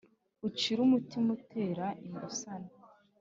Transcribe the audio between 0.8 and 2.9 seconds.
umutima utera imbusane